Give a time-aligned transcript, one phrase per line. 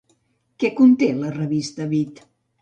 [0.63, 2.25] Què conté la revista BiD?